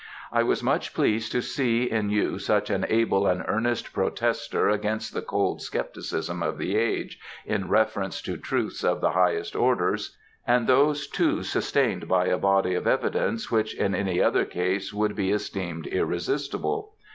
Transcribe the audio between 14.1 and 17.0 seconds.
other case would be esteemed irresistible.